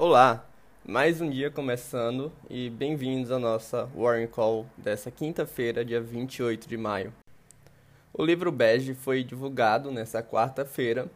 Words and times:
Olá, 0.00 0.46
mais 0.86 1.20
um 1.20 1.28
dia 1.28 1.50
começando 1.50 2.30
e 2.48 2.70
bem-vindos 2.70 3.32
à 3.32 3.38
nossa 3.40 3.86
Warren 3.96 4.28
Call 4.28 4.64
dessa 4.76 5.10
quinta-feira, 5.10 5.84
dia 5.84 6.00
28 6.00 6.68
de 6.68 6.76
maio. 6.76 7.12
O 8.14 8.24
livro 8.24 8.52
Bege 8.52 8.94
foi 8.94 9.24
divulgado 9.24 9.90
nessa 9.90 10.22
quarta-feira 10.22 11.08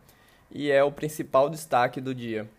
e 0.50 0.68
é 0.68 0.82
o 0.82 0.91
principal 0.91 1.49
destaque 1.49 2.00
do 2.00 2.13
dia. 2.13 2.50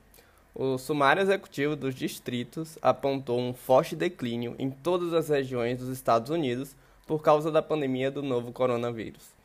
O 0.55 0.77
sumário 0.77 1.21
executivo 1.21 1.75
dos 1.75 1.93
distritos 1.93 2.77
apontou 2.81 3.37
um 3.37 3.53
forte 3.53 3.93
declínio 3.93 4.55
em 4.57 4.71
todas 4.71 5.13
as 5.13 5.27
regiões 5.27 5.79
dos 5.79 5.89
Estados 5.89 6.29
Unidos 6.29 6.73
por 7.05 7.21
causa 7.21 7.51
da 7.51 7.61
pandemia 7.61 8.09
do 8.09 8.23
novo 8.23 8.53
coronavírus. 8.53 9.42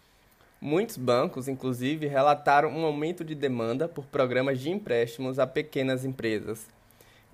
Muitos 0.61 0.97
bancos, 0.97 1.47
inclusive, 1.47 2.09
relataram 2.09 2.69
um 2.71 2.85
aumento 2.85 3.25
de 3.25 3.37
demanda 3.37 3.87
por 3.87 4.07
programas 4.07 4.59
de 4.59 4.71
empréstimos 4.71 5.39
a 5.39 5.47
pequenas 5.47 6.05
empresas. 6.05 6.67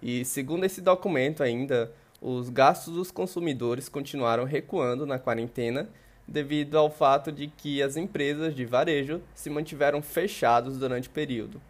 E, 0.02 0.26
segundo 0.26 0.64
esse 0.64 0.82
documento, 0.82 1.42
ainda, 1.42 1.90
os 2.20 2.50
gastos 2.50 2.92
dos 2.92 3.10
consumidores 3.10 3.88
continuaram 3.88 4.44
recuando 4.44 5.06
na 5.06 5.18
quarentena 5.18 5.88
devido 6.28 6.76
ao 6.76 6.90
fato 6.90 7.32
de 7.32 7.46
que 7.46 7.82
as 7.82 7.96
empresas 7.96 8.54
de 8.54 8.66
varejo 8.66 9.22
se 9.34 9.48
mantiveram 9.48 10.02
fechados 10.02 10.78
durante 10.78 11.08
o 11.08 11.12
período. 11.12 11.60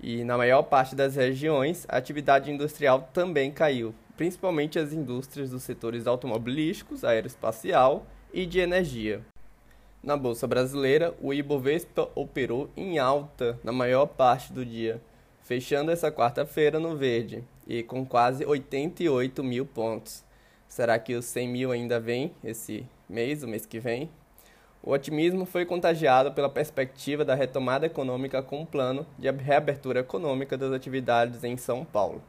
E 0.00 0.24
na 0.24 0.38
maior 0.38 0.62
parte 0.62 0.94
das 0.94 1.16
regiões, 1.16 1.84
a 1.86 1.98
atividade 1.98 2.50
industrial 2.50 3.10
também 3.12 3.50
caiu, 3.50 3.94
principalmente 4.16 4.78
as 4.78 4.92
indústrias 4.92 5.50
dos 5.50 5.62
setores 5.62 6.06
automobilísticos, 6.06 7.04
aeroespacial 7.04 8.06
e 8.32 8.46
de 8.46 8.60
energia. 8.60 9.22
Na 10.04 10.18
Bolsa 10.18 10.46
Brasileira, 10.46 11.14
o 11.18 11.32
Ibovespa 11.32 12.10
operou 12.14 12.68
em 12.76 12.98
alta 12.98 13.58
na 13.64 13.72
maior 13.72 14.04
parte 14.04 14.52
do 14.52 14.62
dia, 14.62 15.00
fechando 15.40 15.90
essa 15.90 16.12
quarta-feira 16.12 16.78
no 16.78 16.94
verde 16.94 17.42
e 17.66 17.82
com 17.82 18.04
quase 18.04 18.44
88 18.44 19.42
mil 19.42 19.64
pontos. 19.64 20.22
Será 20.68 20.98
que 20.98 21.14
os 21.14 21.24
100 21.24 21.48
mil 21.48 21.72
ainda 21.72 21.98
vem 21.98 22.34
esse 22.44 22.84
mês, 23.08 23.42
o 23.42 23.48
mês 23.48 23.64
que 23.64 23.80
vem? 23.80 24.10
O 24.82 24.92
otimismo 24.92 25.46
foi 25.46 25.64
contagiado 25.64 26.32
pela 26.32 26.50
perspectiva 26.50 27.24
da 27.24 27.34
retomada 27.34 27.86
econômica 27.86 28.42
com 28.42 28.60
o 28.60 28.66
plano 28.66 29.06
de 29.18 29.30
reabertura 29.30 30.00
econômica 30.00 30.58
das 30.58 30.70
atividades 30.70 31.42
em 31.44 31.56
São 31.56 31.82
Paulo. 31.82 32.20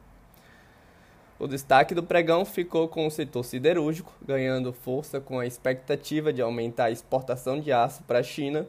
O 1.38 1.46
destaque 1.46 1.94
do 1.94 2.02
pregão 2.02 2.46
ficou 2.46 2.88
com 2.88 3.06
o 3.06 3.10
setor 3.10 3.44
siderúrgico, 3.44 4.10
ganhando 4.24 4.72
força 4.72 5.20
com 5.20 5.38
a 5.38 5.46
expectativa 5.46 6.32
de 6.32 6.40
aumentar 6.40 6.84
a 6.84 6.90
exportação 6.90 7.60
de 7.60 7.70
aço 7.70 8.02
para 8.04 8.20
a 8.20 8.22
China. 8.22 8.66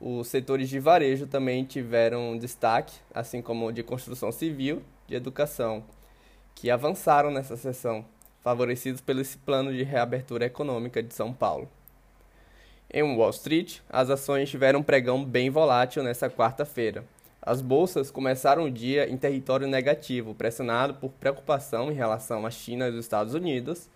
Os 0.00 0.28
setores 0.28 0.70
de 0.70 0.80
varejo 0.80 1.26
também 1.26 1.64
tiveram 1.64 2.38
destaque, 2.38 2.94
assim 3.12 3.42
como 3.42 3.70
de 3.70 3.82
construção 3.82 4.32
civil, 4.32 4.82
de 5.06 5.16
educação, 5.16 5.84
que 6.54 6.70
avançaram 6.70 7.30
nessa 7.30 7.58
sessão, 7.58 8.06
favorecidos 8.40 9.02
pelo 9.02 9.22
plano 9.44 9.70
de 9.70 9.82
reabertura 9.82 10.46
econômica 10.46 11.02
de 11.02 11.12
São 11.12 11.30
Paulo. 11.30 11.68
Em 12.90 13.02
Wall 13.02 13.28
Street, 13.30 13.80
as 13.86 14.08
ações 14.08 14.48
tiveram 14.48 14.80
um 14.80 14.82
pregão 14.82 15.22
bem 15.22 15.50
volátil 15.50 16.02
nesta 16.02 16.30
quarta-feira. 16.30 17.04
As 17.40 17.60
bolsas 17.62 18.10
começaram 18.10 18.64
o 18.64 18.70
dia 18.70 19.08
em 19.08 19.16
território 19.16 19.66
negativo, 19.66 20.34
pressionado 20.34 20.94
por 20.94 21.10
preocupação 21.10 21.90
em 21.90 21.94
relação 21.94 22.44
à 22.44 22.50
China 22.50 22.88
e 22.88 22.90
os 22.90 22.98
Estados 22.98 23.32
Unidos 23.32 23.88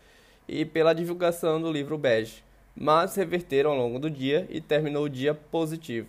e 0.49 0.65
pela 0.65 0.95
divulgação 0.95 1.61
do 1.61 1.71
livro 1.71 1.99
bege, 1.99 2.43
mas 2.75 3.15
reverteram 3.17 3.73
ao 3.73 3.79
longo 3.79 3.99
do 3.99 4.09
dia 4.09 4.47
e 4.49 4.61
terminou 4.61 5.05
o 5.05 5.11
dia 5.11 5.35
positivo. 5.35 6.09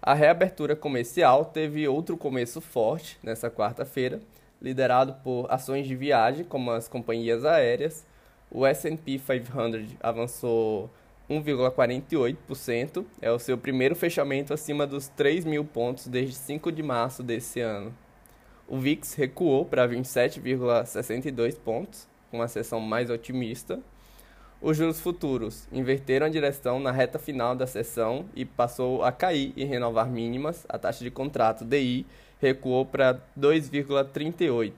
A 0.00 0.14
reabertura 0.14 0.76
comercial 0.76 1.44
teve 1.44 1.86
outro 1.88 2.16
começo 2.16 2.60
forte 2.60 3.18
nessa 3.22 3.50
quarta-feira, 3.50 4.20
liderado 4.60 5.14
por 5.24 5.46
ações 5.50 5.86
de 5.86 5.94
viagem 5.94 6.44
como 6.44 6.70
as 6.70 6.86
companhias 6.86 7.44
aéreas. 7.44 8.04
O 8.50 8.66
S&P 8.66 9.18
500 9.18 9.96
avançou 10.00 10.90
1,48%, 11.28 13.04
é 13.20 13.30
o 13.30 13.38
seu 13.38 13.56
primeiro 13.56 13.94
fechamento 13.94 14.52
acima 14.52 14.86
dos 14.86 15.08
3 15.08 15.44
mil 15.44 15.64
pontos 15.64 16.06
desde 16.06 16.34
5 16.34 16.70
de 16.72 16.82
março 16.82 17.22
desse 17.22 17.60
ano. 17.60 17.94
O 18.68 18.78
VIX 18.78 19.14
recuou 19.14 19.64
para 19.64 19.88
27,62 19.88 21.58
pontos, 21.58 22.08
uma 22.32 22.48
sessão 22.48 22.80
mais 22.80 23.10
otimista. 23.10 23.80
Os 24.60 24.76
juros 24.76 25.00
futuros 25.00 25.66
inverteram 25.72 26.26
a 26.26 26.30
direção 26.30 26.78
na 26.78 26.92
reta 26.92 27.18
final 27.18 27.54
da 27.54 27.66
sessão 27.66 28.26
e 28.34 28.44
passou 28.44 29.02
a 29.02 29.10
cair 29.10 29.52
e 29.56 29.64
renovar 29.64 30.08
mínimas. 30.08 30.64
A 30.68 30.78
taxa 30.78 31.02
de 31.02 31.10
contrato 31.10 31.64
DI 31.64 32.06
recuou 32.40 32.86
para 32.86 33.14
2,38. 33.38 34.72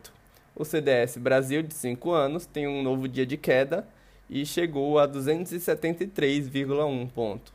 O 0.57 0.65
CDS 0.65 1.17
Brasil 1.19 1.63
de 1.63 1.75
5 1.75 2.11
anos 2.13 2.47
tem 2.47 2.67
um 2.67 2.83
novo 2.83 3.07
dia 3.07 3.27
de 3.27 3.37
queda 3.37 3.87
e 4.29 4.45
chegou 4.47 4.99
a 4.99 5.09
273,1 5.09 7.09
ponto. 7.11 7.53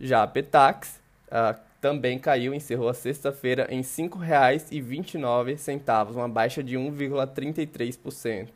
Já 0.00 0.22
a 0.22 0.26
Petax 0.26 1.00
uh, 1.28 1.54
também 1.80 2.18
caiu, 2.18 2.52
encerrou 2.54 2.88
a 2.88 2.94
sexta-feira 2.94 3.66
em 3.70 3.78
R$ 3.78 3.82
5,29, 3.82 6.12
uma 6.12 6.28
baixa 6.28 6.62
de 6.62 6.76
1,33%. 6.76 8.48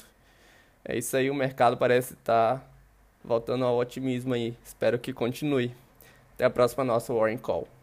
É 0.85 0.99
isso 0.99 1.17
aí, 1.17 1.31
o 1.31 1.35
mercado 1.35 1.77
parece 1.77 2.15
estar 2.15 2.65
voltando 3.25 3.65
ao 3.65 3.79
otimismo 3.79 4.35
aí. 4.35 4.57
Espero 4.63 4.99
que 4.99 5.13
continue. 5.13 5.75
Até 6.35 6.45
a 6.45 6.51
próxima 6.51 6.85
nossa 6.85 7.15
Warren 7.15 7.39
Call. 7.39 7.74